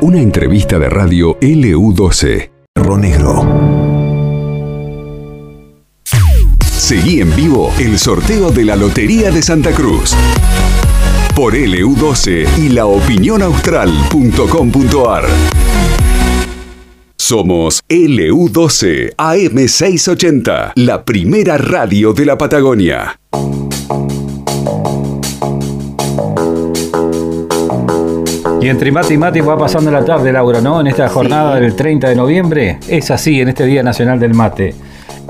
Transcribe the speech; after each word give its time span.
Una 0.00 0.20
entrevista 0.20 0.78
de 0.78 0.88
radio 0.88 1.38
LU12. 1.40 2.50
Ronegro. 2.74 3.92
Seguí 6.64 7.20
en 7.20 7.36
vivo 7.36 7.70
el 7.78 7.98
sorteo 7.98 8.50
de 8.50 8.64
la 8.64 8.76
Lotería 8.76 9.30
de 9.30 9.42
Santa 9.42 9.70
Cruz. 9.70 10.16
Por 11.34 11.54
LU12 11.54 12.46
y 12.58 12.68
laopinionaustral.com.ar. 12.70 15.24
Somos 17.16 17.82
LU12 17.88 19.14
AM680, 19.16 20.72
la 20.74 21.04
primera 21.04 21.56
radio 21.56 22.12
de 22.12 22.26
la 22.26 22.36
Patagonia. 22.36 23.18
Y 28.62 28.68
entre 28.68 28.92
mate 28.92 29.12
y 29.12 29.18
mate 29.18 29.42
va 29.42 29.58
pasando 29.58 29.90
la 29.90 30.04
tarde, 30.04 30.32
Laura, 30.32 30.60
¿no? 30.60 30.80
En 30.80 30.86
esta 30.86 31.08
jornada 31.08 31.56
del 31.56 31.74
30 31.74 32.08
de 32.08 32.14
noviembre. 32.14 32.78
Es 32.86 33.10
así, 33.10 33.40
en 33.40 33.48
este 33.48 33.66
Día 33.66 33.82
Nacional 33.82 34.20
del 34.20 34.34
Mate. 34.34 34.72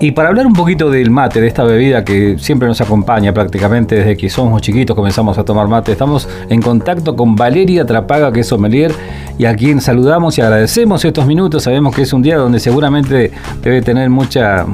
Y 0.01 0.11
para 0.11 0.29
hablar 0.29 0.47
un 0.47 0.53
poquito 0.53 0.91
del 0.91 1.11
mate, 1.11 1.41
de 1.41 1.47
esta 1.47 1.65
bebida 1.65 2.05
que 2.05 2.37
siempre 2.39 2.69
nos 2.69 2.83
acompaña 2.83 3.33
prácticamente 3.33 3.95
desde 3.95 4.19
que 4.19 4.29
somos 4.29 4.61
chiquitos, 4.61 4.95
comenzamos 4.95 5.39
a 5.39 5.45
tomar 5.45 5.67
mate, 5.67 5.93
estamos 5.93 6.29
en 6.51 6.61
contacto 6.61 7.17
con 7.17 7.35
Valeria 7.35 7.87
Trapaga, 7.87 8.31
que 8.33 8.41
es 8.41 8.47
sommelier, 8.49 8.93
y 9.39 9.47
a 9.47 9.57
quien 9.57 9.81
saludamos 9.81 10.37
y 10.37 10.43
agradecemos 10.43 11.03
estos 11.03 11.25
minutos. 11.25 11.63
Sabemos 11.63 11.95
que 11.95 12.03
es 12.03 12.13
un 12.13 12.21
día 12.21 12.37
donde 12.37 12.61
seguramente 12.61 13.31
debe 13.63 13.81
tener 13.81 14.11
mucha, 14.11 14.67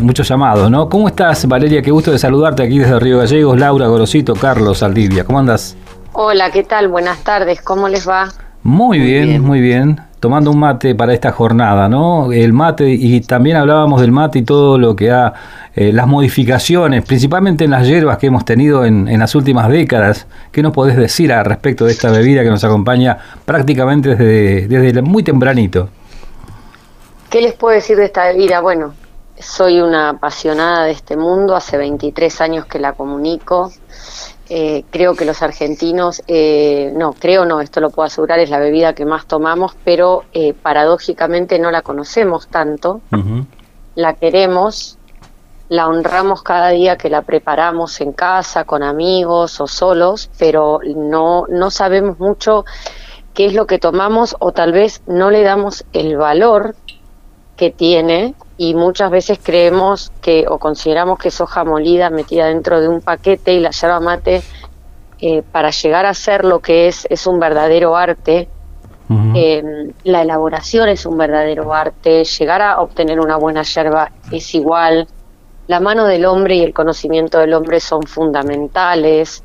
muchos 0.00 0.26
llamados, 0.26 0.70
¿no? 0.70 0.88
¿Cómo 0.88 1.08
estás, 1.08 1.46
Valeria? 1.46 1.82
Qué 1.82 1.90
gusto 1.90 2.12
de 2.12 2.18
saludarte 2.18 2.62
aquí 2.62 2.78
desde 2.78 2.98
Río 2.98 3.18
Gallegos, 3.18 3.58
Laura 3.58 3.88
Gorosito, 3.88 4.34
Carlos 4.34 4.78
Saldivia. 4.78 5.24
¿Cómo 5.24 5.38
andas? 5.38 5.76
Hola, 6.18 6.50
¿qué 6.50 6.64
tal? 6.64 6.88
Buenas 6.88 7.22
tardes, 7.24 7.60
¿cómo 7.60 7.90
les 7.90 8.08
va? 8.08 8.30
Muy, 8.62 8.98
bien, 9.00 9.42
muy 9.42 9.60
bien. 9.60 10.00
Tomando 10.18 10.50
un 10.50 10.58
mate 10.58 10.94
para 10.94 11.12
esta 11.12 11.30
jornada, 11.30 11.90
¿no? 11.90 12.32
El 12.32 12.54
mate, 12.54 12.88
y 12.88 13.20
también 13.20 13.58
hablábamos 13.58 14.00
del 14.00 14.12
mate 14.12 14.38
y 14.38 14.42
todo 14.42 14.78
lo 14.78 14.96
que 14.96 15.10
ha, 15.10 15.34
eh, 15.74 15.92
las 15.92 16.06
modificaciones, 16.06 17.04
principalmente 17.04 17.64
en 17.64 17.70
las 17.70 17.86
hierbas 17.86 18.16
que 18.16 18.28
hemos 18.28 18.46
tenido 18.46 18.86
en, 18.86 19.18
las 19.18 19.34
últimas 19.34 19.68
décadas. 19.68 20.26
¿Qué 20.52 20.62
nos 20.62 20.72
podés 20.72 20.96
decir 20.96 21.30
al 21.34 21.44
respecto 21.44 21.84
de 21.84 21.92
esta 21.92 22.10
bebida 22.10 22.42
que 22.42 22.48
nos 22.48 22.64
acompaña 22.64 23.18
prácticamente 23.44 24.16
desde, 24.16 24.68
desde 24.68 25.02
muy 25.02 25.22
tempranito? 25.22 25.90
¿Qué 27.28 27.42
les 27.42 27.52
puedo 27.52 27.74
decir 27.74 27.98
de 27.98 28.06
esta 28.06 28.24
bebida? 28.24 28.62
Bueno, 28.62 28.94
soy 29.38 29.80
una 29.80 30.10
apasionada 30.10 30.84
de 30.84 30.92
este 30.92 31.16
mundo, 31.16 31.56
hace 31.56 31.76
23 31.76 32.40
años 32.40 32.66
que 32.66 32.78
la 32.78 32.92
comunico. 32.92 33.70
Eh, 34.48 34.84
creo 34.90 35.14
que 35.14 35.24
los 35.24 35.42
argentinos, 35.42 36.22
eh, 36.28 36.92
no, 36.94 37.12
creo 37.14 37.44
no, 37.44 37.60
esto 37.60 37.80
lo 37.80 37.90
puedo 37.90 38.06
asegurar, 38.06 38.38
es 38.38 38.48
la 38.48 38.60
bebida 38.60 38.94
que 38.94 39.04
más 39.04 39.26
tomamos, 39.26 39.76
pero 39.84 40.22
eh, 40.32 40.54
paradójicamente 40.54 41.58
no 41.58 41.72
la 41.72 41.82
conocemos 41.82 42.46
tanto, 42.46 43.00
la 43.96 44.14
queremos, 44.14 44.98
la 45.68 45.88
honramos 45.88 46.42
cada 46.42 46.68
día 46.68 46.96
que 46.96 47.10
la 47.10 47.22
preparamos 47.22 48.00
en 48.00 48.12
casa, 48.12 48.62
con 48.62 48.84
amigos 48.84 49.60
o 49.60 49.66
solos, 49.66 50.30
pero 50.38 50.78
no, 50.94 51.46
no 51.48 51.72
sabemos 51.72 52.20
mucho 52.20 52.64
qué 53.34 53.46
es 53.46 53.54
lo 53.54 53.66
que 53.66 53.80
tomamos 53.80 54.36
o 54.38 54.52
tal 54.52 54.70
vez 54.70 55.02
no 55.06 55.30
le 55.32 55.42
damos 55.42 55.84
el 55.92 56.16
valor 56.16 56.76
que 57.56 57.70
tiene 57.70 58.34
y 58.58 58.74
muchas 58.74 59.10
veces 59.10 59.38
creemos 59.42 60.12
que 60.20 60.46
o 60.48 60.58
consideramos 60.58 61.18
que 61.18 61.28
es 61.28 61.40
hoja 61.40 61.64
molida 61.64 62.10
metida 62.10 62.46
dentro 62.46 62.80
de 62.80 62.88
un 62.88 63.00
paquete 63.00 63.52
y 63.52 63.60
la 63.60 63.70
yerba 63.70 64.00
mate 64.00 64.42
eh, 65.20 65.42
para 65.50 65.70
llegar 65.70 66.06
a 66.06 66.14
ser 66.14 66.44
lo 66.44 66.60
que 66.60 66.88
es 66.88 67.06
es 67.10 67.26
un 67.26 67.38
verdadero 67.38 67.96
arte. 67.96 68.48
Em, 69.08 69.92
la 70.02 70.22
elaboración 70.22 70.88
es 70.88 71.06
un 71.06 71.16
verdadero 71.16 71.72
arte. 71.72 72.24
Llegar 72.24 72.60
a 72.60 72.80
obtener 72.80 73.20
una 73.20 73.36
buena 73.36 73.62
yerba 73.62 74.10
es 74.32 74.54
igual. 74.54 75.06
La 75.68 75.80
mano 75.80 76.06
del 76.06 76.24
hombre 76.24 76.56
y 76.56 76.62
el 76.62 76.72
conocimiento 76.72 77.38
del 77.38 77.54
hombre 77.54 77.78
son 77.80 78.02
fundamentales. 78.02 79.44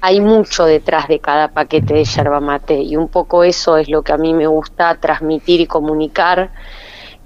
Hay 0.00 0.20
mucho 0.20 0.64
detrás 0.64 1.08
de 1.08 1.20
cada 1.20 1.48
paquete 1.48 1.94
de 1.94 2.04
yerba 2.04 2.40
mate 2.40 2.74
y 2.74 2.96
un 2.96 3.08
poco 3.08 3.44
eso 3.44 3.76
es 3.76 3.88
lo 3.88 4.02
que 4.02 4.12
a 4.12 4.18
mí 4.18 4.34
me 4.34 4.46
gusta 4.46 4.94
transmitir 4.96 5.60
y 5.60 5.66
comunicar 5.66 6.50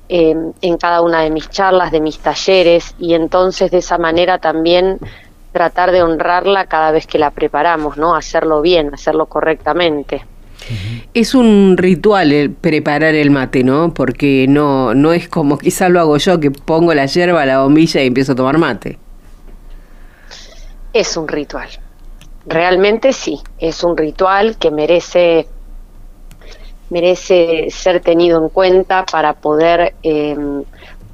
en 0.09 0.77
cada 0.79 1.01
una 1.01 1.23
de 1.23 1.31
mis 1.31 1.49
charlas, 1.49 1.91
de 1.91 2.01
mis 2.01 2.19
talleres, 2.19 2.95
y 2.99 3.15
entonces 3.15 3.71
de 3.71 3.79
esa 3.79 3.99
manera 3.99 4.39
también 4.39 4.99
tratar 5.53 5.93
de 5.93 6.03
honrarla 6.03 6.67
cada 6.67 6.91
vez 6.91 7.07
que 7.07 7.19
la 7.19 7.31
preparamos, 7.31 7.97
¿no? 7.97 8.15
Hacerlo 8.15 8.63
bien, 8.63 8.93
hacerlo 8.93 9.27
correctamente. 9.27 10.25
Es 11.13 11.35
un 11.35 11.77
ritual 11.77 12.33
el 12.33 12.51
preparar 12.53 13.15
el 13.15 13.31
mate, 13.31 13.65
¿no? 13.65 13.93
Porque 13.93 14.47
no, 14.49 14.95
no 14.95 15.13
es 15.13 15.29
como 15.29 15.59
quizá 15.59 15.89
lo 15.89 16.01
hago 16.01 16.17
yo, 16.17 16.41
que 16.41 16.51
pongo 16.51 16.95
la 16.95 17.07
hierba 17.07 17.45
la 17.45 17.61
bombilla 17.61 18.03
y 18.03 18.07
empiezo 18.07 18.33
a 18.33 18.35
tomar 18.35 18.59
mate. 18.59 18.99
Es 20.93 21.17
un 21.17 21.29
ritual. 21.29 21.69
Realmente 22.47 23.13
sí, 23.13 23.41
es 23.59 23.85
un 23.85 23.97
ritual 23.97 24.57
que 24.57 24.71
merece 24.71 25.47
merece 26.93 27.69
ser 27.71 28.01
tenido 28.01 28.43
en 28.43 28.51
cuenta 28.51 29.07
para 29.11 29.33
poder 29.33 29.95
eh, 30.03 30.37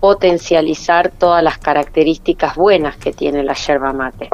potencializar 0.01 1.11
todas 1.11 1.43
las 1.43 1.59
características 1.59 2.57
buenas 2.57 2.97
que 2.97 3.13
tiene 3.13 3.45
la 3.45 3.55
yerba 3.55 3.93
mate. 3.93 4.29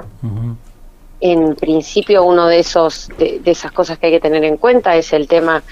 En 1.20 1.54
principio, 1.54 2.24
uno 2.24 2.46
de 2.46 2.60
esos 2.60 3.08
de, 3.18 3.42
esas 3.44 3.72
cosas 3.72 3.98
que 3.98 4.06
hay 4.06 4.12
que 4.12 4.20
tener 4.20 4.42
en 4.44 4.56
cuenta 4.56 4.96
es 4.96 5.12
el 5.12 5.28
tema 5.28 5.62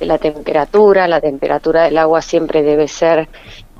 de 0.00 0.06
la 0.06 0.18
temperatura. 0.18 1.06
La 1.06 1.20
temperatura 1.20 1.84
del 1.84 1.98
agua 1.98 2.22
siempre 2.22 2.62
debe 2.62 2.88
ser 2.88 3.28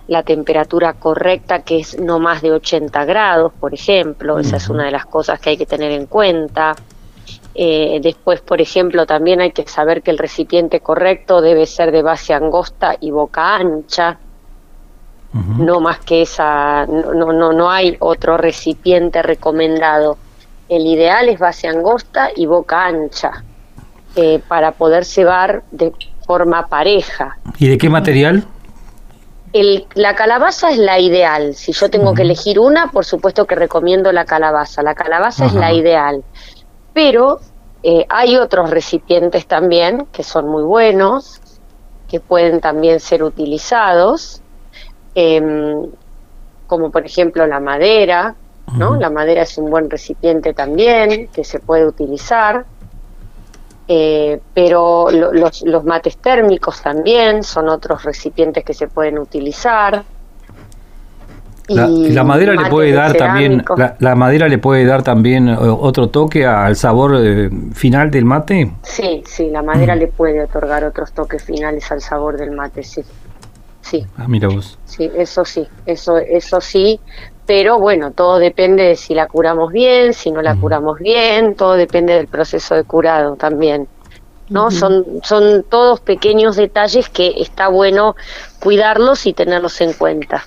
la 0.06 0.22
temperatura 0.22 0.94
correcta, 0.94 1.62
que 1.62 1.80
es 1.80 1.98
no 1.98 2.20
más 2.20 2.42
de 2.42 2.52
80 2.52 3.04
grados, 3.04 3.52
por 3.58 3.74
ejemplo. 3.74 4.38
Esa 4.38 4.56
es 4.56 4.68
una 4.68 4.84
de 4.84 4.92
las 4.92 5.06
cosas 5.06 5.40
que 5.40 5.50
hay 5.50 5.56
que 5.56 5.66
tener 5.66 5.90
en 5.90 6.06
cuenta. 6.06 6.76
Eh, 7.54 7.98
después, 8.02 8.40
por 8.40 8.60
ejemplo, 8.60 9.06
también 9.06 9.40
hay 9.40 9.50
que 9.50 9.66
saber 9.66 10.02
que 10.02 10.10
el 10.10 10.18
recipiente 10.18 10.80
correcto 10.80 11.40
debe 11.40 11.66
ser 11.66 11.90
de 11.90 12.02
base 12.02 12.32
angosta 12.32 12.96
y 13.00 13.10
boca 13.10 13.56
ancha. 13.56 14.18
No 15.32 15.78
más 15.78 16.00
que 16.00 16.22
esa, 16.22 16.86
no, 16.86 17.32
no, 17.32 17.52
no 17.52 17.70
hay 17.70 17.96
otro 18.00 18.36
recipiente 18.36 19.22
recomendado. 19.22 20.18
El 20.68 20.86
ideal 20.86 21.28
es 21.28 21.38
base 21.38 21.68
angosta 21.68 22.30
y 22.34 22.46
boca 22.46 22.84
ancha 22.84 23.44
eh, 24.16 24.40
para 24.48 24.72
poder 24.72 25.04
cebar 25.04 25.62
de 25.70 25.92
forma 26.26 26.66
pareja. 26.66 27.38
¿Y 27.58 27.68
de 27.68 27.78
qué 27.78 27.88
material? 27.88 28.44
El, 29.52 29.86
la 29.94 30.16
calabaza 30.16 30.70
es 30.70 30.78
la 30.78 30.98
ideal. 30.98 31.54
Si 31.54 31.72
yo 31.72 31.88
tengo 31.90 32.12
que 32.12 32.22
elegir 32.22 32.58
una, 32.58 32.88
por 32.88 33.04
supuesto 33.04 33.46
que 33.46 33.54
recomiendo 33.54 34.10
la 34.10 34.24
calabaza. 34.24 34.82
La 34.82 34.96
calabaza 34.96 35.46
es 35.46 35.54
la 35.54 35.72
ideal 35.72 36.24
pero 36.92 37.40
eh, 37.82 38.04
hay 38.08 38.36
otros 38.36 38.70
recipientes 38.70 39.46
también 39.46 40.06
que 40.12 40.22
son 40.22 40.48
muy 40.48 40.62
buenos, 40.62 41.40
que 42.08 42.20
pueden 42.20 42.60
también 42.60 43.00
ser 43.00 43.22
utilizados, 43.22 44.42
em, 45.14 45.86
como 46.66 46.90
por 46.90 47.06
ejemplo 47.06 47.46
la 47.46 47.60
madera, 47.60 48.34
¿no? 48.76 48.94
La 48.94 49.10
madera 49.10 49.42
es 49.42 49.58
un 49.58 49.68
buen 49.68 49.90
recipiente 49.90 50.54
también 50.54 51.26
que 51.28 51.42
se 51.42 51.58
puede 51.58 51.84
utilizar, 51.84 52.64
eh, 53.88 54.40
pero 54.54 55.10
los, 55.10 55.62
los 55.62 55.84
mates 55.84 56.16
térmicos 56.18 56.80
también 56.80 57.42
son 57.42 57.68
otros 57.68 58.04
recipientes 58.04 58.64
que 58.64 58.72
se 58.72 58.86
pueden 58.86 59.18
utilizar. 59.18 60.04
La, 61.70 62.24
madera 62.24 62.54
le 62.54 62.68
puede 62.68 62.92
dar 62.92 63.14
también 63.14 63.64
la, 63.98 64.14
madera 64.16 64.48
le 64.48 64.58
puede 64.58 64.84
dar 64.84 65.02
también 65.02 65.48
otro 65.48 66.08
toque 66.08 66.44
al 66.44 66.74
sabor 66.74 67.16
eh, 67.16 67.48
final 67.72 68.10
del 68.10 68.24
mate. 68.24 68.72
Sí, 68.82 69.22
sí, 69.24 69.50
la 69.50 69.62
madera 69.62 69.94
mm. 69.94 69.98
le 69.98 70.06
puede 70.08 70.42
otorgar 70.42 70.84
otros 70.84 71.12
toques 71.12 71.44
finales 71.44 71.90
al 71.92 72.00
sabor 72.00 72.36
del 72.36 72.50
mate, 72.50 72.82
sí. 72.82 73.02
Sí. 73.82 74.04
Ah, 74.16 74.26
mira 74.28 74.48
vos. 74.48 74.78
Sí, 74.84 75.10
eso 75.16 75.44
sí, 75.44 75.66
eso 75.86 76.18
eso 76.18 76.60
sí, 76.60 77.00
pero 77.46 77.78
bueno, 77.78 78.12
todo 78.12 78.38
depende 78.38 78.84
de 78.84 78.96
si 78.96 79.14
la 79.14 79.26
curamos 79.26 79.72
bien, 79.72 80.12
si 80.12 80.30
no 80.30 80.42
la 80.42 80.56
curamos 80.56 80.98
bien, 80.98 81.54
todo 81.54 81.74
depende 81.74 82.14
del 82.14 82.26
proceso 82.26 82.74
de 82.74 82.84
curado 82.84 83.36
también. 83.36 83.88
¿No? 84.50 84.70
Son, 84.70 85.04
son 85.22 85.64
todos 85.68 86.00
pequeños 86.00 86.56
detalles 86.56 87.08
que 87.08 87.34
está 87.38 87.68
bueno 87.68 88.16
cuidarlos 88.60 89.26
y 89.26 89.32
tenerlos 89.32 89.80
en 89.80 89.94
cuenta. 89.94 90.44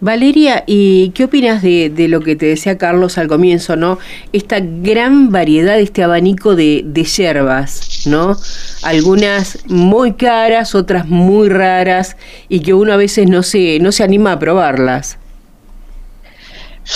Valeria, 0.00 0.64
¿y 0.66 1.10
qué 1.10 1.24
opinas 1.24 1.62
de, 1.62 1.90
de, 1.90 2.08
lo 2.08 2.20
que 2.20 2.34
te 2.34 2.46
decía 2.46 2.76
Carlos 2.78 3.18
al 3.18 3.28
comienzo, 3.28 3.76
¿no? 3.76 3.98
Esta 4.32 4.58
gran 4.60 5.30
variedad, 5.30 5.78
este 5.78 6.02
abanico 6.02 6.56
de, 6.56 6.82
de 6.84 7.04
hierbas, 7.04 8.06
¿no? 8.06 8.36
Algunas 8.82 9.58
muy 9.66 10.14
caras, 10.14 10.74
otras 10.74 11.06
muy 11.06 11.48
raras, 11.48 12.16
y 12.48 12.60
que 12.60 12.74
uno 12.74 12.92
a 12.92 12.96
veces 12.96 13.28
no 13.28 13.42
se, 13.42 13.78
no 13.80 13.92
se 13.92 14.02
anima 14.02 14.32
a 14.32 14.38
probarlas. 14.38 15.19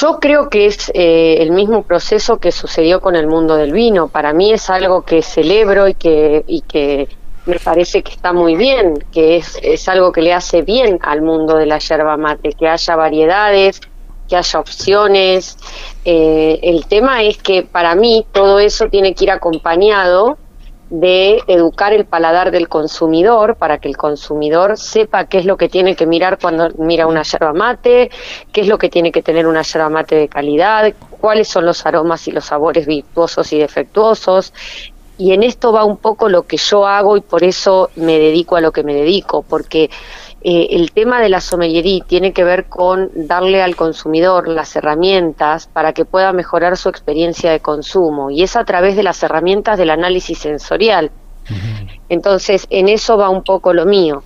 Yo 0.00 0.18
creo 0.18 0.48
que 0.48 0.66
es 0.66 0.90
eh, 0.92 1.36
el 1.38 1.52
mismo 1.52 1.84
proceso 1.84 2.38
que 2.38 2.50
sucedió 2.50 3.00
con 3.00 3.14
el 3.14 3.28
mundo 3.28 3.54
del 3.54 3.72
vino. 3.72 4.08
Para 4.08 4.32
mí 4.32 4.52
es 4.52 4.68
algo 4.68 5.02
que 5.02 5.22
celebro 5.22 5.86
y 5.86 5.94
que, 5.94 6.42
y 6.48 6.62
que 6.62 7.08
me 7.46 7.60
parece 7.60 8.02
que 8.02 8.10
está 8.10 8.32
muy 8.32 8.56
bien, 8.56 8.94
que 9.12 9.36
es, 9.36 9.56
es 9.62 9.88
algo 9.88 10.10
que 10.10 10.20
le 10.20 10.32
hace 10.32 10.62
bien 10.62 10.98
al 11.00 11.22
mundo 11.22 11.56
de 11.56 11.66
la 11.66 11.78
yerba 11.78 12.16
mate, 12.16 12.54
que 12.54 12.66
haya 12.66 12.96
variedades, 12.96 13.80
que 14.28 14.34
haya 14.34 14.58
opciones. 14.58 15.56
Eh, 16.04 16.58
el 16.64 16.86
tema 16.86 17.22
es 17.22 17.38
que 17.38 17.62
para 17.62 17.94
mí 17.94 18.26
todo 18.32 18.58
eso 18.58 18.88
tiene 18.88 19.14
que 19.14 19.24
ir 19.24 19.30
acompañado 19.30 20.38
de 20.90 21.42
educar 21.46 21.92
el 21.92 22.06
paladar 22.06 22.50
del 22.50 22.68
consumidor 22.68 23.56
para 23.56 23.78
que 23.78 23.88
el 23.88 23.96
consumidor 23.96 24.76
sepa 24.76 25.26
qué 25.26 25.38
es 25.38 25.44
lo 25.46 25.56
que 25.56 25.68
tiene 25.68 25.96
que 25.96 26.06
mirar 26.06 26.38
cuando 26.38 26.68
mira 26.78 27.06
una 27.06 27.22
yerba 27.22 27.52
mate, 27.52 28.10
qué 28.52 28.60
es 28.60 28.68
lo 28.68 28.78
que 28.78 28.88
tiene 28.88 29.10
que 29.10 29.22
tener 29.22 29.46
una 29.46 29.62
yerba 29.62 29.88
mate 29.88 30.14
de 30.16 30.28
calidad, 30.28 30.92
cuáles 31.08 31.48
son 31.48 31.64
los 31.64 31.84
aromas 31.86 32.28
y 32.28 32.32
los 32.32 32.44
sabores 32.44 32.86
virtuosos 32.86 33.52
y 33.52 33.58
defectuosos. 33.58 34.52
Y 35.16 35.32
en 35.32 35.42
esto 35.42 35.72
va 35.72 35.84
un 35.84 35.96
poco 35.96 36.28
lo 36.28 36.42
que 36.42 36.56
yo 36.56 36.86
hago 36.86 37.16
y 37.16 37.20
por 37.20 37.44
eso 37.44 37.90
me 37.96 38.18
dedico 38.18 38.56
a 38.56 38.60
lo 38.60 38.72
que 38.72 38.82
me 38.82 38.94
dedico, 38.94 39.42
porque 39.42 39.90
eh, 40.46 40.68
el 40.72 40.92
tema 40.92 41.20
de 41.20 41.30
la 41.30 41.40
sommellería 41.40 42.04
tiene 42.04 42.32
que 42.32 42.44
ver 42.44 42.66
con 42.66 43.10
darle 43.14 43.62
al 43.62 43.76
consumidor 43.76 44.46
las 44.46 44.76
herramientas 44.76 45.68
para 45.72 45.94
que 45.94 46.04
pueda 46.04 46.34
mejorar 46.34 46.76
su 46.76 46.90
experiencia 46.90 47.50
de 47.50 47.60
consumo 47.60 48.30
y 48.30 48.42
es 48.42 48.54
a 48.54 48.64
través 48.64 48.94
de 48.94 49.02
las 49.02 49.22
herramientas 49.22 49.78
del 49.78 49.88
análisis 49.88 50.38
sensorial. 50.38 51.10
Entonces, 52.08 52.66
en 52.70 52.88
eso 52.88 53.16
va 53.16 53.28
un 53.30 53.42
poco 53.42 53.72
lo 53.72 53.86
mío. 53.86 54.22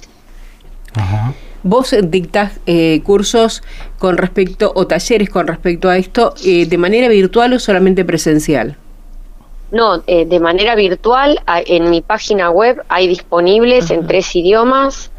Vos 1.63 1.95
dictás 2.03 2.59
eh, 2.67 3.01
cursos 3.05 3.63
con 3.99 4.17
respecto, 4.17 4.73
o 4.75 4.87
talleres 4.87 5.29
con 5.29 5.47
respecto 5.47 5.89
a 5.89 5.99
esto, 5.99 6.35
eh, 6.45 6.67
de 6.67 6.79
manera 6.79 7.09
virtual 7.09 7.53
o 7.53 7.59
solamente 7.59 8.05
presencial? 8.05 8.77
No, 9.71 9.99
de 9.99 10.41
manera 10.41 10.75
virtual. 10.75 11.41
En 11.47 11.91
mi 11.91 12.01
página 12.01 12.51
web 12.51 12.83
hay 12.89 13.07
disponibles 13.07 13.91
en 13.91 14.07
tres 14.07 14.35
idiomas 14.35 15.11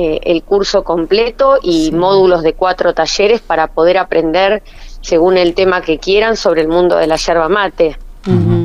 eh, 0.00 0.20
el 0.30 0.44
curso 0.44 0.84
completo 0.84 1.58
y 1.60 1.90
módulos 1.90 2.44
de 2.44 2.52
cuatro 2.52 2.94
talleres 2.94 3.40
para 3.40 3.66
poder 3.66 3.98
aprender 3.98 4.62
según 5.00 5.36
el 5.36 5.54
tema 5.54 5.80
que 5.80 5.98
quieran 5.98 6.36
sobre 6.36 6.60
el 6.60 6.68
mundo 6.68 6.96
de 6.96 7.08
la 7.08 7.16
yerba 7.16 7.48
mate. 7.48 7.98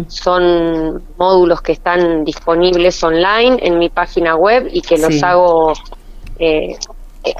Son 0.10 1.02
módulos 1.18 1.62
que 1.62 1.72
están 1.72 2.24
disponibles 2.24 3.04
online 3.04 3.58
en 3.64 3.80
mi 3.80 3.90
página 3.90 4.36
web 4.36 4.70
y 4.72 4.82
que 4.82 5.00
los 5.00 5.24
hago. 5.24 5.74
Eh, 6.38 6.78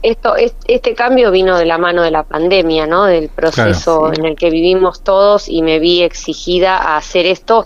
esto, 0.02 0.36
este 0.36 0.96
cambio 0.96 1.32
vino 1.32 1.58
de 1.58 1.66
la 1.66 1.78
mano 1.78 2.04
de 2.04 2.12
la 2.12 2.24
pandemia, 2.24 2.88
¿no? 2.88 3.06
Del 3.06 3.30
proceso 3.30 4.12
en 4.14 4.26
el 4.26 4.36
que 4.36 4.50
vivimos 4.50 5.04
todos 5.04 5.50
y 5.50 5.62
me 5.62 5.80
vi 5.80 6.04
exigida 6.04 6.78
a 6.78 6.98
hacer 6.98 7.26
esto. 7.26 7.66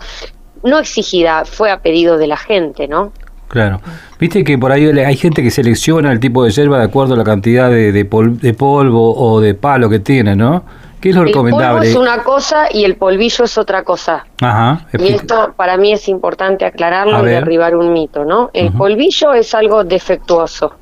No 0.64 0.78
exigida, 0.78 1.44
fue 1.44 1.70
a 1.70 1.80
pedido 1.80 2.18
de 2.18 2.26
la 2.26 2.36
gente, 2.36 2.88
¿no? 2.88 3.12
Claro. 3.46 3.80
Viste 4.18 4.44
que 4.44 4.58
por 4.58 4.72
ahí 4.72 4.86
hay 4.86 5.16
gente 5.16 5.42
que 5.42 5.50
selecciona 5.50 6.12
el 6.12 6.20
tipo 6.20 6.44
de 6.44 6.50
yerba 6.50 6.78
de 6.78 6.84
acuerdo 6.84 7.14
a 7.14 7.16
la 7.16 7.24
cantidad 7.24 7.70
de, 7.70 7.92
de, 7.92 8.04
polvo 8.04 9.14
o 9.16 9.40
de 9.40 9.54
palo 9.54 9.88
que 9.88 10.00
tiene, 10.00 10.36
¿no? 10.36 10.64
¿Qué 11.00 11.10
es 11.10 11.14
lo 11.14 11.24
recomendable? 11.24 11.86
El 11.86 11.94
polvo 11.94 12.04
es 12.04 12.14
una 12.14 12.24
cosa 12.24 12.66
y 12.72 12.84
el 12.84 12.96
polvillo 12.96 13.44
es 13.44 13.56
otra 13.56 13.84
cosa. 13.84 14.26
Ajá. 14.40 14.86
Y 14.98 15.08
esto 15.08 15.54
para 15.56 15.76
mí 15.76 15.92
es 15.92 16.08
importante 16.08 16.66
aclararlo 16.66 17.22
y 17.22 17.30
derribar 17.30 17.76
un 17.76 17.92
mito, 17.92 18.24
¿no? 18.24 18.50
El 18.52 18.72
polvillo 18.72 19.32
es 19.32 19.54
algo 19.54 19.84
defectuoso 19.84 20.74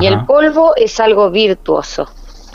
y 0.00 0.06
el 0.06 0.24
polvo 0.24 0.74
es 0.76 1.00
algo 1.00 1.30
virtuoso. 1.30 2.08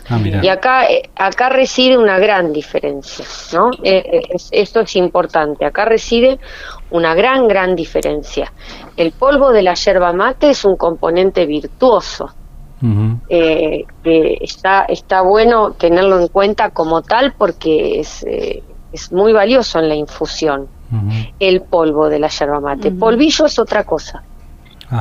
Ah, 0.07 0.19
y 0.19 0.47
acá, 0.49 0.85
eh, 0.85 1.09
acá 1.15 1.49
reside 1.49 1.97
una 1.97 2.19
gran 2.19 2.53
diferencia, 2.53 3.25
¿no? 3.53 3.71
Eh, 3.83 4.21
eh, 4.29 4.37
esto 4.51 4.81
es 4.81 4.95
importante. 4.95 5.65
Acá 5.65 5.85
reside 5.85 6.39
una 6.91 7.15
gran, 7.15 7.47
gran 7.47 7.75
diferencia. 7.75 8.51
El 8.97 9.13
polvo 9.13 9.51
de 9.51 9.63
la 9.63 9.73
yerba 9.73 10.13
mate 10.13 10.51
es 10.51 10.63
un 10.63 10.75
componente 10.75 11.45
virtuoso. 11.45 12.33
que 12.79 14.37
está, 14.41 14.85
está 14.85 15.21
bueno 15.21 15.71
tenerlo 15.71 16.19
en 16.19 16.27
cuenta 16.27 16.69
como 16.69 17.01
tal 17.01 17.33
porque 17.33 17.99
es, 17.99 18.23
es 18.93 19.11
muy 19.11 19.33
valioso 19.33 19.79
en 19.79 19.89
la 19.89 19.95
infusión. 19.95 20.67
El 21.39 21.61
polvo 21.61 22.09
de 22.09 22.19
la 22.19 22.27
yerba 22.27 22.59
mate. 22.59 22.91
Polvillo 22.91 23.47
es 23.47 23.57
otra 23.57 23.85
cosa. 23.85 24.23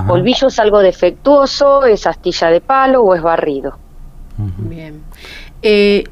Polvillo 0.07 0.49
es 0.49 0.59
algo 0.59 0.81
defectuoso, 0.81 1.85
es 1.85 2.07
astilla 2.07 2.49
de 2.49 2.61
palo 2.61 3.03
o 3.03 3.15
es 3.15 3.23
barrido. 3.23 3.77
Bien. 4.59 5.03
Eh, 5.63 6.05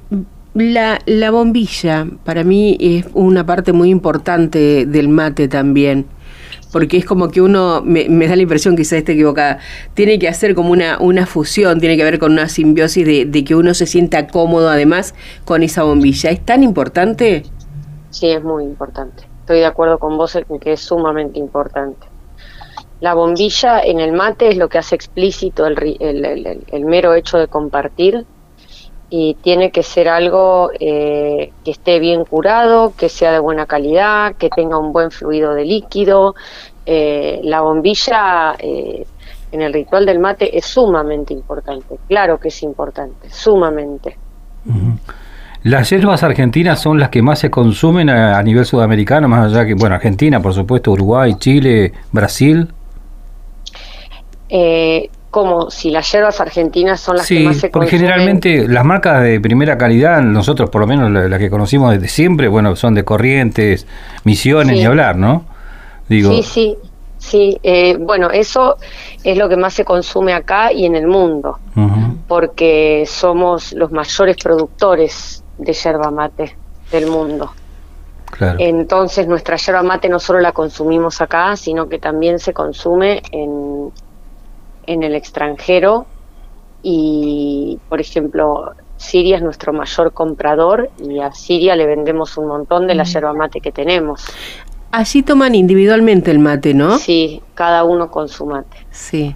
la, 0.55 0.99
la, 1.07 1.31
bombilla 1.31 2.07
para 2.25 2.45
mí 2.45 2.77
es 2.79 3.07
una 3.15 3.45
parte 3.47 3.73
muy 3.73 3.91
importante 3.91 4.87
del 4.87 5.09
mate 5.09 5.49
también, 5.49 6.07
porque 6.73 6.99
es 6.99 7.05
como 7.05 7.31
que 7.31 7.41
uno, 7.41 7.83
me, 7.83 8.07
da 8.07 8.37
la 8.37 8.43
impresión, 8.43 8.77
quizás 8.77 8.99
esté 8.99 9.13
equivocada, 9.13 9.59
tiene 9.95 10.19
que 10.19 10.29
hacer 10.29 10.55
como 10.55 10.71
una, 10.71 10.99
una 10.99 11.27
fusión, 11.27 11.81
tiene 11.81 11.97
que 11.97 12.05
ver 12.05 12.19
con 12.19 12.33
una 12.33 12.49
simbiosis 12.49 13.07
de, 13.07 13.25
de 13.25 13.45
que 13.45 13.55
uno 13.55 13.73
se 13.75 13.87
sienta 13.87 14.27
cómodo 14.27 14.69
además 14.69 15.15
con 15.45 15.63
esa 15.63 15.83
bombilla. 15.85 16.31
¿Es 16.31 16.45
tan 16.45 16.63
importante? 16.63 17.45
Sí, 18.11 18.29
es 18.29 18.45
muy 18.45 18.65
importante. 18.65 19.25
Estoy 19.41 19.61
de 19.61 19.67
acuerdo 19.67 19.99
con 19.99 20.17
vos 20.19 20.37
en 20.37 20.61
que 20.61 20.75
es 20.75 20.81
sumamente 20.81 21.39
importante. 21.39 22.12
La 23.03 23.15
bombilla 23.15 23.81
en 23.81 23.99
el 23.99 24.13
mate 24.13 24.51
es 24.51 24.57
lo 24.57 24.69
que 24.69 24.79
hace 24.79 24.95
explícito 24.95 25.67
el, 25.67 25.97
el, 25.99 26.85
mero 26.85 27.15
hecho 27.15 27.37
de 27.37 27.49
compartir 27.49 28.25
y 29.11 29.35
tiene 29.43 29.73
que 29.73 29.83
ser 29.83 30.09
algo 30.09 30.71
eh, 30.79 31.51
que 31.65 31.73
esté 31.73 31.99
bien 31.99 32.25
curado, 32.25 32.93
que 32.97 33.09
sea 33.09 33.33
de 33.33 33.41
buena 33.41 33.67
calidad, 33.67 34.37
que 34.37 34.51
tenga 34.51 34.79
un 34.79 34.93
buen 34.93 35.11
fluido 35.11 35.53
de 35.53 35.65
líquido. 35.65 36.37
Eh, 36.87 37.41
la 37.43 37.63
bombilla 37.63 38.55
eh, 38.61 39.05
en 39.51 39.63
el 39.63 39.73
ritual 39.73 40.07
del 40.07 40.21
mate 40.21 40.57
es 40.57 40.65
sumamente 40.65 41.35
importante, 41.35 41.99
claro 42.07 42.39
que 42.39 42.49
es 42.49 42.63
importante, 42.63 43.29
sumamente. 43.31 44.17
Las 45.65 45.91
hierbas 45.91 46.23
argentinas 46.23 46.81
son 46.81 47.01
las 47.01 47.09
que 47.09 47.21
más 47.21 47.41
se 47.41 47.51
consumen 47.51 48.09
a, 48.11 48.39
a 48.39 48.43
nivel 48.45 48.65
sudamericano, 48.65 49.27
más 49.27 49.53
allá 49.53 49.67
que, 49.67 49.75
bueno, 49.75 49.97
Argentina, 49.97 50.41
por 50.41 50.55
supuesto, 50.55 50.93
Uruguay, 50.93 51.35
Chile, 51.41 51.93
Brasil 52.13 52.73
eh, 54.55 55.09
como 55.31 55.71
si 55.71 55.91
las 55.91 56.13
hierbas 56.13 56.39
argentinas 56.43 57.01
son 57.01 57.17
las 57.17 57.27
que 57.27 57.41
más 57.41 57.57
se 57.57 57.71
porque 57.71 57.89
generalmente 57.89 58.69
las 58.69 58.85
marcas 58.85 59.23
de 59.23 59.41
primera 59.41 59.79
calidad, 59.79 60.21
nosotros 60.21 60.69
por 60.69 60.83
lo 60.83 60.87
menos 60.87 61.11
las 61.11 61.39
que 61.39 61.49
conocimos 61.49 61.95
desde 61.95 62.09
siempre, 62.09 62.49
bueno, 62.49 62.77
son 62.77 62.95
de 62.95 63.03
Corrientes, 63.03 63.87
Misiones, 64.25 64.77
ni 64.77 64.85
hablar, 64.85 65.17
¿no? 65.17 65.47
Digo, 66.07 66.35
sí, 66.35 66.43
sí, 66.43 66.77
sí. 67.17 67.59
Eh, 67.63 67.97
bueno, 67.99 68.29
eso 68.31 68.77
es 69.25 69.39
lo 69.39 69.49
que 69.49 69.57
más 69.57 69.73
se 69.73 69.87
consume 69.87 70.35
acá 70.35 70.71
y 70.71 70.85
en 70.85 70.97
el 70.97 71.07
mundo, 71.07 71.59
porque 72.29 73.05
somos 73.07 73.73
los 73.73 73.91
mayores 73.91 74.37
productores 74.37 75.43
de 75.57 75.73
yerba 75.73 76.11
mate 76.11 76.55
del 76.91 77.07
mundo. 77.07 77.53
Claro. 78.27 78.59
Entonces 78.61 79.27
nuestra 79.27 79.57
yerba 79.57 79.83
mate 79.83 80.11
no 80.11 80.19
solo 80.19 80.41
la 80.41 80.53
consumimos 80.53 81.23
acá, 81.23 81.57
sino 81.57 81.89
que 81.89 81.99
también 81.99 82.39
se 82.39 82.53
consume 82.53 83.23
en 83.31 83.91
en 84.87 85.03
el 85.03 85.15
extranjero 85.15 86.07
y, 86.83 87.79
por 87.89 88.01
ejemplo, 88.01 88.73
Siria 88.97 89.37
es 89.37 89.43
nuestro 89.43 89.73
mayor 89.73 90.13
comprador 90.13 90.91
y 90.99 91.21
a 91.21 91.33
Siria 91.33 91.77
le 91.77 91.87
vendemos 91.87 92.37
un 92.37 92.47
montón 92.47 92.87
de 92.87 92.95
la 92.95 93.05
yerba 93.05 93.33
mate 93.33 93.61
que 93.61 93.73
tenemos. 93.73 94.25
Allí 94.91 95.23
toman 95.23 95.55
individualmente 95.55 96.31
el 96.31 96.39
mate, 96.39 96.75
¿no? 96.75 96.99
Sí, 96.99 97.43
cada 97.55 97.85
uno 97.85 98.11
con 98.11 98.29
su 98.29 98.47
mate. 98.47 98.77
Sí. 98.91 99.35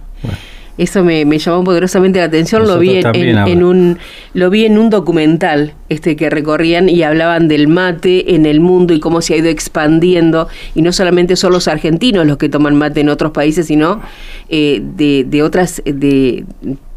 Eso 0.77 1.03
me, 1.03 1.25
llamó 1.39 1.63
poderosamente 1.63 2.19
la 2.19 2.25
atención, 2.25 2.67
lo 2.67 2.77
vi 2.77 3.01
en, 3.03 3.63
un 3.63 3.97
lo 4.33 4.49
vi 4.51 4.65
en 4.65 4.77
un 4.77 4.91
documental 4.91 5.73
este 5.89 6.15
que 6.15 6.29
recorrían 6.29 6.87
y 6.87 7.01
hablaban 7.01 7.47
del 7.47 7.67
mate 7.67 8.35
en 8.35 8.45
el 8.45 8.59
mundo 8.59 8.93
y 8.93 8.99
cómo 8.99 9.21
se 9.21 9.33
ha 9.33 9.37
ido 9.37 9.49
expandiendo 9.49 10.47
y 10.75 10.83
no 10.83 10.91
solamente 10.91 11.35
son 11.35 11.53
los 11.53 11.67
argentinos 11.67 12.27
los 12.27 12.37
que 12.37 12.47
toman 12.47 12.75
mate 12.75 13.01
en 13.01 13.09
otros 13.09 13.31
países, 13.31 13.67
sino 13.67 14.01
eh, 14.49 14.81
de, 14.83 15.23
de, 15.27 15.41
otras 15.41 15.81
de 15.83 16.45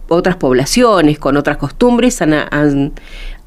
otras 0.08 0.36
poblaciones 0.36 1.18
con 1.18 1.38
otras 1.38 1.56
costumbres 1.56 2.20
han, 2.20 2.92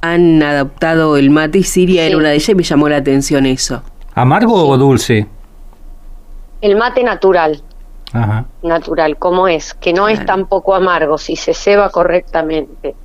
han, 0.02 0.44
adoptado 0.44 1.18
el 1.18 1.30
mate 1.30 1.60
y 1.60 1.64
Siria 1.64 2.06
era 2.06 2.18
una 2.18 2.30
de 2.30 2.36
ellas 2.36 2.50
y 2.50 2.56
me 2.56 2.64
llamó 2.64 2.90
la 2.90 2.98
atención 2.98 3.46
eso. 3.46 3.84
¿Amargo 4.16 4.68
o 4.68 4.78
dulce? 4.78 5.28
El 6.62 6.78
mate 6.78 7.04
natural 7.04 7.62
natural, 8.62 9.18
como 9.18 9.48
es, 9.48 9.74
que 9.74 9.94
no 9.94 10.08
es 10.08 10.24
tampoco 10.26 10.76
amargo 10.76 11.18
si 11.18 11.36
se 11.36 11.54
ceba 11.54 11.90
correctamente, 11.90 12.96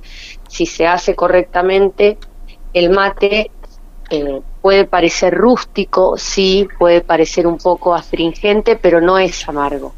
si 0.47 0.65
se 0.65 0.85
hace 0.87 1.15
correctamente, 1.15 2.17
el 2.73 2.91
mate 2.91 3.51
eh, 4.11 4.41
puede 4.61 4.85
parecer 4.85 5.35
rústico, 5.35 6.15
sí, 6.17 6.67
puede 6.77 7.01
parecer 7.01 7.47
un 7.47 7.57
poco 7.57 7.93
astringente, 7.95 8.75
pero 8.75 9.01
no 9.01 9.17
es 9.17 9.47
amargo. 9.47 9.93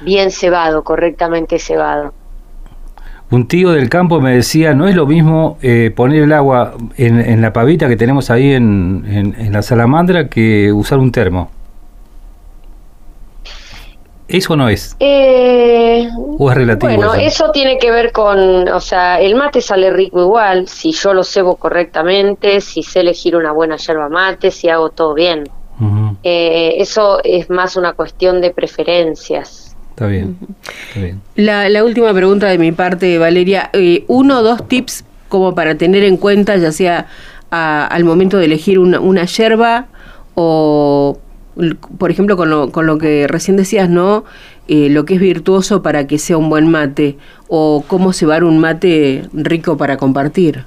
Bien 0.00 0.30
cebado, 0.30 0.82
correctamente 0.82 1.58
cebado. 1.58 2.12
un 3.30 3.48
tío 3.48 3.72
del 3.72 3.88
campo 3.88 4.20
me 4.20 4.36
decía, 4.36 4.74
no 4.74 4.86
es 4.86 4.94
lo 4.94 5.06
mismo 5.06 5.58
eh, 5.60 5.92
poner 5.94 6.22
el 6.22 6.32
agua 6.32 6.74
en, 6.96 7.40
la 7.40 7.52
pavita 7.52 7.88
que 7.88 7.96
tenemos 7.96 8.30
ahí 8.30 8.52
en, 8.52 9.34
en, 9.38 9.52
la 9.52 9.62
salamandra 9.62 10.28
que 10.28 10.72
usar 10.72 10.98
un 10.98 11.10
termo. 11.10 11.50
¿Eso 14.26 14.56
no 14.56 14.68
es? 14.68 14.96
Eh, 15.00 16.08
¿O 16.16 16.50
es 16.50 16.56
relativo? 16.56 16.92
Bueno, 16.94 17.14
eso? 17.14 17.50
tiene 17.52 17.78
que 17.78 17.90
ver 17.90 18.10
con, 18.12 18.68
o 18.68 18.80
sea, 18.80 19.20
el 19.20 19.34
mate 19.34 19.60
sale 19.60 19.90
rico 19.90 20.20
igual, 20.22 20.66
si 20.66 20.92
yo 20.92 21.12
lo 21.12 21.24
cebo 21.24 21.56
correctamente, 21.56 22.60
si 22.60 22.82
sé 22.82 23.00
elegir 23.00 23.36
una 23.36 23.52
buena 23.52 23.76
yerba 23.76 24.08
mate, 24.08 24.50
si 24.50 24.68
hago 24.68 24.90
todo 24.90 25.14
bien. 25.14 25.44
Eh, 26.22 26.76
eso 26.78 27.20
es 27.24 27.50
más 27.50 27.76
una 27.76 27.94
cuestión 27.94 28.40
de 28.40 28.50
preferencias. 28.50 29.76
Está 29.90 30.06
bien. 30.06 30.38
La, 31.34 31.84
última 31.84 32.14
pregunta 32.14 32.46
de 32.46 32.58
mi 32.58 32.72
parte, 32.72 33.18
Valeria. 33.18 33.70
Eh, 33.72 34.04
uno 34.06 34.38
o 34.38 34.42
dos 34.42 34.66
tips 34.68 35.04
como 35.28 35.54
para 35.54 35.74
tener 35.76 36.04
en 36.04 36.16
cuenta, 36.16 36.56
ya 36.56 36.72
sea 36.72 37.06
al 37.50 38.02
momento 38.04 38.38
de 38.38 38.46
elegir 38.46 38.80
una, 38.80 38.98
una 38.98 39.26
yerba 39.26 39.86
o 40.34 41.18
por 41.98 42.10
ejemplo, 42.10 42.36
con 42.36 42.50
lo, 42.50 42.70
con 42.70 42.86
lo 42.86 42.98
que 42.98 43.26
recién 43.28 43.56
decías, 43.56 43.88
¿no? 43.88 44.24
Eh, 44.66 44.88
lo 44.88 45.04
que 45.04 45.14
es 45.14 45.20
virtuoso 45.20 45.82
para 45.82 46.06
que 46.06 46.18
sea 46.18 46.36
un 46.36 46.48
buen 46.48 46.70
mate 46.70 47.18
o 47.48 47.84
cómo 47.86 48.12
cebar 48.12 48.44
un 48.44 48.58
mate 48.58 49.28
rico 49.32 49.76
para 49.76 49.96
compartir. 49.96 50.64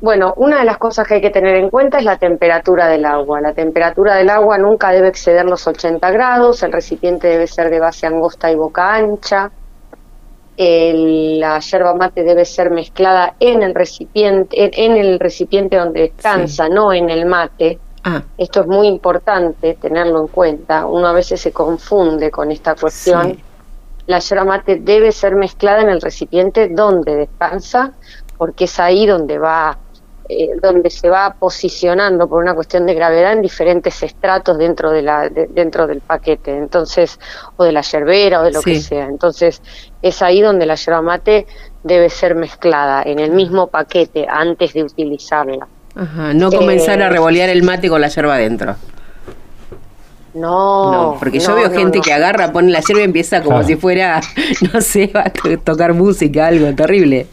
Bueno, 0.00 0.32
una 0.36 0.60
de 0.60 0.64
las 0.64 0.78
cosas 0.78 1.06
que 1.06 1.14
hay 1.14 1.20
que 1.20 1.30
tener 1.30 1.56
en 1.56 1.68
cuenta 1.68 1.98
es 1.98 2.04
la 2.04 2.16
temperatura 2.16 2.88
del 2.88 3.04
agua. 3.04 3.40
La 3.40 3.52
temperatura 3.52 4.16
del 4.16 4.30
agua 4.30 4.56
nunca 4.56 4.92
debe 4.92 5.08
exceder 5.08 5.44
los 5.44 5.66
80 5.66 6.10
grados, 6.10 6.62
el 6.62 6.72
recipiente 6.72 7.28
debe 7.28 7.46
ser 7.46 7.70
de 7.70 7.80
base 7.80 8.06
angosta 8.06 8.50
y 8.50 8.54
boca 8.54 8.94
ancha, 8.94 9.50
la 10.56 11.58
yerba 11.60 11.94
mate 11.94 12.22
debe 12.22 12.44
ser 12.44 12.70
mezclada 12.70 13.34
en 13.40 13.62
el 13.62 13.74
recipiente, 13.74 14.70
en, 14.84 14.96
el 14.96 15.18
recipiente 15.18 15.76
donde 15.76 16.00
descansa, 16.00 16.68
no 16.68 16.92
en 16.92 17.08
el 17.08 17.24
mate 17.26 17.78
Ah. 18.04 18.22
Esto 18.38 18.62
es 18.62 18.66
muy 18.66 18.86
importante 18.86 19.74
tenerlo 19.74 20.20
en 20.20 20.28
cuenta. 20.28 20.86
Uno 20.86 21.06
a 21.06 21.12
veces 21.12 21.40
se 21.40 21.52
confunde 21.52 22.30
con 22.30 22.50
esta 22.50 22.74
cuestión. 22.74 23.38
La 24.06 24.18
yerba 24.18 24.44
mate 24.44 24.76
debe 24.76 25.12
ser 25.12 25.36
mezclada 25.36 25.82
en 25.82 25.90
el 25.90 26.00
recipiente 26.00 26.68
donde 26.68 27.14
descansa, 27.14 27.92
porque 28.38 28.64
es 28.64 28.80
ahí 28.80 29.06
donde 29.06 29.38
va, 29.38 29.78
eh, 30.28 30.48
donde 30.60 30.88
se 30.88 31.10
va 31.10 31.36
posicionando 31.38 32.26
por 32.26 32.42
una 32.42 32.54
cuestión 32.54 32.86
de 32.86 32.94
gravedad 32.94 33.32
en 33.32 33.42
diferentes 33.42 34.02
estratos 34.02 34.56
dentro 34.56 34.90
de 34.90 35.02
la, 35.02 35.28
dentro 35.28 35.86
del 35.86 36.00
paquete. 36.00 36.56
Entonces, 36.56 37.20
o 37.56 37.64
de 37.64 37.72
la 37.72 37.82
yerbera 37.82 38.40
o 38.40 38.44
de 38.44 38.52
lo 38.52 38.62
que 38.62 38.80
sea. 38.80 39.04
Entonces, 39.04 39.60
es 40.00 40.22
ahí 40.22 40.40
donde 40.40 40.64
la 40.64 40.74
yerba 40.74 41.02
mate 41.02 41.46
debe 41.84 42.08
ser 42.08 42.34
mezclada 42.34 43.02
en 43.02 43.18
el 43.18 43.30
mismo 43.30 43.66
paquete 43.66 44.26
antes 44.28 44.72
de 44.72 44.84
utilizarla 44.84 45.68
no 46.34 46.50
comenzar 46.50 47.02
a 47.02 47.06
eh, 47.06 47.10
revolear 47.10 47.48
el 47.48 47.62
mate 47.62 47.88
con 47.88 48.00
la 48.00 48.08
yerba 48.08 48.34
adentro. 48.34 48.76
No, 50.32 51.16
porque 51.18 51.40
yo 51.40 51.54
veo 51.56 51.70
gente 51.70 52.00
que 52.00 52.12
agarra, 52.12 52.52
pone 52.52 52.70
la 52.70 52.80
yerba 52.80 53.00
y 53.00 53.04
empieza 53.04 53.42
como 53.42 53.62
si 53.64 53.76
fuera, 53.76 54.20
no 54.72 54.80
sé, 54.80 55.10
va 55.14 55.24
a 55.26 55.56
tocar 55.58 55.92
música, 55.92 56.46
algo 56.46 56.72
terrible. 56.74 57.26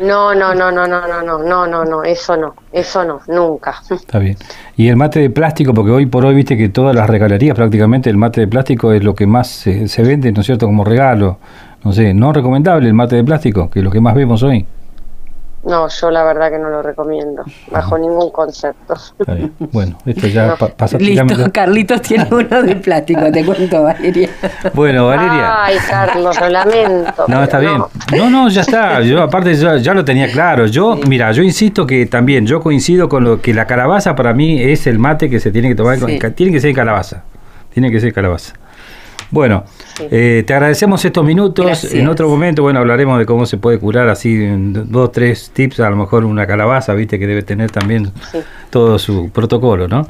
No, 0.00 0.34
no, 0.34 0.54
no, 0.54 0.72
no, 0.72 0.86
no, 0.86 1.06
no, 1.06 1.22
no, 1.22 1.38
no, 1.38 1.66
no, 1.66 1.84
no, 1.84 2.02
eso 2.02 2.36
no, 2.36 2.54
eso 2.72 3.04
no, 3.04 3.20
nunca. 3.28 3.74
Está 3.90 4.18
bien. 4.18 4.36
Y 4.76 4.88
el 4.88 4.96
mate 4.96 5.20
de 5.20 5.30
plástico, 5.30 5.72
porque 5.74 5.92
hoy 5.92 6.06
por 6.06 6.24
hoy 6.24 6.34
viste 6.34 6.56
que 6.56 6.68
todas 6.68 6.94
las 6.94 7.08
regalerías 7.08 7.54
prácticamente 7.54 8.10
el 8.10 8.16
mate 8.16 8.40
de 8.40 8.48
plástico 8.48 8.92
es 8.92 9.04
lo 9.04 9.14
que 9.14 9.26
más 9.26 9.48
se, 9.48 9.88
se 9.88 10.02
vende, 10.02 10.32
¿no 10.32 10.40
es 10.40 10.46
cierto?, 10.46 10.66
como 10.66 10.84
regalo. 10.84 11.38
No 11.84 11.92
sé, 11.92 12.14
no 12.14 12.32
recomendable 12.32 12.86
el 12.86 12.94
mate 12.94 13.16
de 13.16 13.24
plástico, 13.24 13.70
que 13.70 13.80
es 13.80 13.84
lo 13.84 13.90
que 13.90 14.00
más 14.00 14.14
vemos 14.14 14.42
hoy. 14.42 14.66
No, 15.64 15.88
yo 15.88 16.10
la 16.10 16.24
verdad 16.24 16.50
que 16.50 16.58
no 16.58 16.70
lo 16.70 16.82
recomiendo, 16.82 17.44
bajo 17.70 17.96
ningún 17.96 18.30
concepto. 18.30 18.94
Bueno, 19.70 19.96
esto 20.04 20.26
ya 20.26 20.56
pasa. 20.56 20.98
Listo, 20.98 21.52
Carlitos 21.52 22.02
tiene 22.02 22.26
uno 22.32 22.62
de 22.64 22.74
plástico, 22.76 23.30
te 23.30 23.44
cuento, 23.44 23.80
Valeria. 23.82 24.28
Bueno, 24.74 25.06
Valeria. 25.06 25.64
Ay, 25.64 25.76
Carlos, 25.88 26.40
lo 26.40 26.48
lamento. 26.48 27.26
No, 27.28 27.44
está 27.44 27.60
bien. 27.60 27.80
No, 28.16 28.28
no, 28.28 28.48
ya 28.48 28.62
está. 28.62 29.02
Yo 29.02 29.22
aparte 29.22 29.54
ya, 29.54 29.76
ya 29.76 29.94
lo 29.94 30.04
tenía 30.04 30.32
claro. 30.32 30.66
Yo, 30.66 30.96
mira, 31.06 31.30
yo 31.30 31.44
insisto 31.44 31.86
que 31.86 32.06
también, 32.06 32.44
yo 32.44 32.60
coincido 32.60 33.08
con 33.08 33.22
lo 33.22 33.40
que 33.40 33.54
la 33.54 33.66
calabaza 33.66 34.16
para 34.16 34.34
mí 34.34 34.60
es 34.60 34.88
el 34.88 34.98
mate 34.98 35.30
que 35.30 35.38
se 35.38 35.52
tiene 35.52 35.68
que 35.68 35.76
tomar. 35.76 35.98
Tiene 36.34 36.52
que 36.52 36.60
ser 36.60 36.74
calabaza. 36.74 37.22
Tiene 37.72 37.90
que 37.90 38.00
ser 38.00 38.12
calabaza. 38.12 38.54
Bueno, 39.30 39.64
eh, 40.00 40.44
te 40.46 40.54
agradecemos 40.54 41.04
estos 41.04 41.24
minutos. 41.24 41.84
En 41.92 42.08
otro 42.08 42.28
momento, 42.28 42.62
bueno, 42.62 42.80
hablaremos 42.80 43.18
de 43.18 43.26
cómo 43.26 43.46
se 43.46 43.56
puede 43.56 43.78
curar 43.78 44.08
así, 44.08 44.44
en 44.44 44.90
dos, 44.90 45.12
tres 45.12 45.50
tips, 45.52 45.80
a 45.80 45.90
lo 45.90 45.96
mejor 45.96 46.24
una 46.24 46.46
calabaza, 46.46 46.94
viste, 46.94 47.18
que 47.18 47.26
debe 47.26 47.42
tener 47.42 47.70
también 47.70 48.10
todo 48.70 48.98
su 48.98 49.30
protocolo, 49.30 49.88
¿no? 49.88 50.06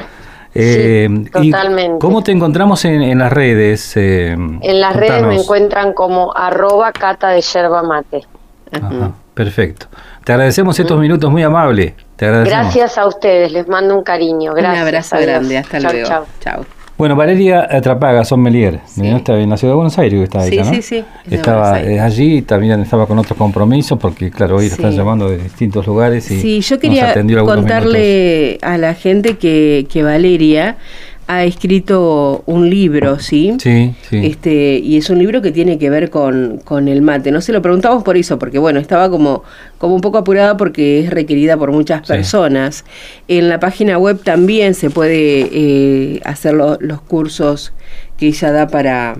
Eh, 0.54 1.08
totalmente. 1.32 1.98
¿Cómo 1.98 2.22
te 2.22 2.32
encontramos 2.32 2.84
en, 2.84 3.18
las 3.18 3.32
redes? 3.32 3.96
Eh, 3.96 4.32
en 4.32 4.80
las 4.80 4.94
redes 4.94 5.22
me 5.22 5.36
encuentran 5.36 5.94
como 5.94 6.36
arroba 6.36 6.92
cata 6.92 7.30
de 7.30 7.40
yerba 7.40 7.82
mate. 7.82 8.26
Ajá, 8.70 9.12
perfecto. 9.34 9.86
Te 10.24 10.32
agradecemos 10.32 10.78
estos 10.78 10.98
minutos, 11.00 11.30
muy 11.30 11.42
amable. 11.42 11.94
Te 12.16 12.30
Gracias 12.44 12.98
a 12.98 13.06
ustedes, 13.06 13.50
les 13.50 13.66
mando 13.66 13.96
un 13.96 14.04
cariño. 14.04 14.52
Gracias. 14.52 14.74
Un 14.74 14.88
abrazo 14.88 15.16
grande, 15.20 15.58
hasta 15.58 15.80
luego. 15.80 16.26
Chao. 16.40 16.81
Bueno, 17.02 17.16
Valeria 17.16 17.66
Atrapaga, 17.68 18.24
sommelier, 18.24 18.78
sí. 18.86 19.04
está 19.04 19.36
en 19.36 19.50
la 19.50 19.56
ciudad 19.56 19.72
de 19.72 19.74
Buenos 19.74 19.98
Aires 19.98 20.20
que 20.20 20.22
está 20.22 20.42
sí, 20.42 20.56
¿no? 20.56 20.64
Sí, 20.66 20.82
sí, 20.82 21.04
Estaba 21.28 21.74
allí, 21.74 22.42
también 22.42 22.78
estaba 22.78 23.08
con 23.08 23.18
otros 23.18 23.36
compromisos, 23.36 23.98
porque 23.98 24.30
claro, 24.30 24.58
hoy 24.58 24.66
están 24.66 24.92
llamando 24.92 25.28
de 25.28 25.38
distintos 25.38 25.84
lugares 25.84 26.30
y 26.30 26.40
Sí, 26.40 26.60
yo 26.60 26.78
quería 26.78 27.12
contarle 27.44 28.56
a 28.62 28.78
la 28.78 28.94
gente 28.94 29.36
que, 29.36 29.84
que 29.90 30.04
Valeria 30.04 30.76
ha 31.32 31.44
escrito 31.44 32.42
un 32.46 32.68
libro, 32.68 33.18
¿sí? 33.18 33.54
Sí, 33.58 33.94
sí. 34.08 34.26
Este, 34.26 34.78
y 34.78 34.96
es 34.96 35.08
un 35.10 35.18
libro 35.18 35.40
que 35.40 35.52
tiene 35.52 35.78
que 35.78 35.90
ver 35.90 36.10
con, 36.10 36.60
con, 36.64 36.88
el 36.88 37.02
mate. 37.02 37.30
No 37.30 37.40
se 37.40 37.52
lo 37.52 37.62
preguntamos 37.62 38.02
por 38.02 38.16
eso, 38.16 38.38
porque 38.38 38.58
bueno, 38.58 38.80
estaba 38.80 39.08
como, 39.10 39.42
como 39.78 39.94
un 39.94 40.00
poco 40.00 40.18
apurada 40.18 40.56
porque 40.56 41.00
es 41.00 41.10
requerida 41.10 41.56
por 41.56 41.72
muchas 41.72 42.06
personas. 42.06 42.84
En 43.28 43.48
la 43.48 43.60
página 43.60 43.98
web 43.98 44.20
también 44.22 44.74
se 44.74 44.90
puede 44.90 45.48
eh, 45.52 46.20
hacer 46.24 46.54
los 46.54 47.00
cursos 47.02 47.72
que 48.16 48.28
ella 48.28 48.52
da 48.52 48.66
para, 48.68 49.16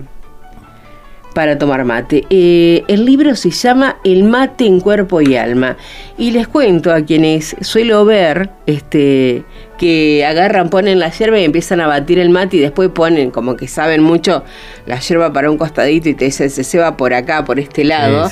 para 1.33 1.57
tomar 1.57 1.83
mate. 1.83 2.25
Eh, 2.29 2.83
el 2.87 3.05
libro 3.05 3.35
se 3.35 3.49
llama 3.49 3.97
El 4.03 4.23
mate 4.23 4.65
en 4.65 4.79
cuerpo 4.79 5.21
y 5.21 5.35
alma. 5.35 5.77
Y 6.17 6.31
les 6.31 6.47
cuento 6.47 6.93
a 6.93 7.01
quienes 7.01 7.55
suelo 7.61 8.05
ver 8.05 8.49
este, 8.65 9.43
que 9.77 10.25
agarran, 10.25 10.69
ponen 10.69 10.99
la 10.99 11.09
yerba 11.09 11.39
y 11.39 11.43
empiezan 11.43 11.81
a 11.81 11.87
batir 11.87 12.19
el 12.19 12.29
mate 12.29 12.57
y 12.57 12.59
después 12.59 12.89
ponen, 12.89 13.31
como 13.31 13.55
que 13.55 13.67
saben 13.67 14.03
mucho, 14.03 14.43
la 14.85 14.99
yerba 14.99 15.33
para 15.33 15.49
un 15.49 15.57
costadito 15.57 16.09
y 16.09 16.13
te 16.13 16.25
dicen, 16.25 16.49
se 16.49 16.77
va 16.77 16.97
por 16.97 17.13
acá, 17.13 17.43
por 17.45 17.59
este 17.59 17.83
lado. 17.83 18.29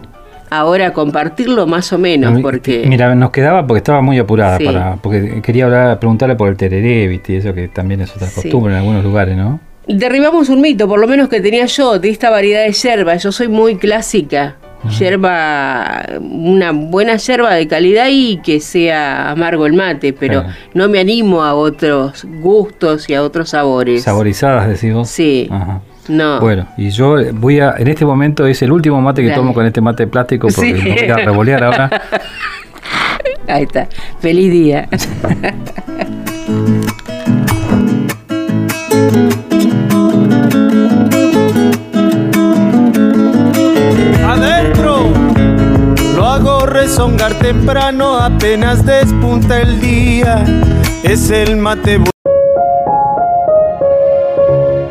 ahora 0.50 0.92
compartirlo 0.92 1.66
más 1.66 1.92
o 1.92 1.98
menos 1.98 2.40
porque 2.40 2.84
mira 2.86 3.12
nos 3.16 3.30
quedaba 3.30 3.66
porque 3.66 3.78
estaba 3.78 4.00
muy 4.00 4.16
apurada 4.18 4.60
para 4.60 4.94
porque 4.94 5.42
quería 5.42 5.64
hablar 5.64 5.98
preguntarle 5.98 6.36
por 6.36 6.48
el 6.48 6.56
tereré 6.56 7.08
viste 7.08 7.32
y 7.32 7.36
eso 7.38 7.52
que 7.52 7.66
también 7.66 8.02
es 8.02 8.14
otra 8.14 8.28
costumbre 8.32 8.72
en 8.72 8.78
algunos 8.78 9.02
lugares 9.02 9.36
no 9.36 9.58
derribamos 9.88 10.48
un 10.48 10.60
mito 10.60 10.86
por 10.86 11.00
lo 11.00 11.08
menos 11.08 11.28
que 11.28 11.40
tenía 11.40 11.66
yo 11.66 11.98
de 11.98 12.10
esta 12.10 12.30
variedad 12.30 12.64
de 12.64 12.72
yerba. 12.72 13.16
Yo 13.16 13.32
soy 13.32 13.48
muy 13.48 13.76
clásica 13.76 14.54
yerba, 14.98 16.04
una 16.20 16.72
buena 16.72 17.16
yerba 17.16 17.54
de 17.54 17.66
calidad 17.66 18.06
y 18.10 18.38
que 18.38 18.60
sea 18.60 19.30
amargo 19.30 19.66
el 19.66 19.72
mate, 19.72 20.12
pero 20.12 20.44
no 20.74 20.88
me 20.88 21.00
animo 21.00 21.42
a 21.42 21.54
otros 21.54 22.26
gustos 22.40 23.08
y 23.08 23.14
a 23.14 23.22
otros 23.22 23.50
sabores. 23.50 24.02
Saborizadas, 24.02 24.68
decimos. 24.68 25.08
Sí. 25.08 25.48
No. 26.08 26.40
Bueno, 26.40 26.68
y 26.76 26.90
yo 26.90 27.16
voy 27.32 27.60
a, 27.60 27.74
en 27.78 27.88
este 27.88 28.04
momento 28.04 28.46
es 28.46 28.62
el 28.62 28.70
último 28.70 29.00
mate 29.00 29.22
que 29.22 29.30
tomo 29.30 29.52
con 29.52 29.66
este 29.66 29.80
mate 29.80 30.04
de 30.04 30.06
plástico 30.08 30.48
porque 30.54 30.72
no 30.72 30.94
voy 30.94 31.10
a 31.10 31.16
revolear 31.16 31.64
ahora. 31.64 31.90
Ahí 33.48 33.64
está. 33.64 33.88
Feliz 34.20 34.50
día. 34.50 34.88
temprano, 47.40 48.18
apenas 48.18 48.84
despunta 48.84 49.60
el 49.62 49.80
día. 49.80 50.44
Es 51.02 51.30
el 51.30 51.56
mate. 51.56 52.00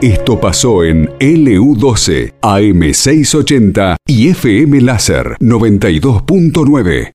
Esto 0.01 0.39
pasó 0.39 0.83
en 0.83 1.09
LU12, 1.19 2.33
AM680 2.41 3.95
y 4.07 4.29
FM 4.29 4.81
Láser 4.81 5.37
92.9. 5.39 7.11